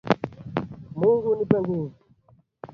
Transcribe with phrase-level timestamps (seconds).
[0.97, 1.95] Mungu nipe nguvu.